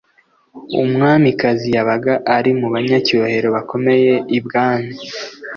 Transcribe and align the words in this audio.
Umwamikazi 0.81 1.67
yabaga 1.75 2.13
ari 2.35 2.51
mu 2.59 2.67
banyacyubahiro 2.73 3.47
bakomeye 3.55 4.13
I 4.37 4.39
Bwami, 4.45 4.93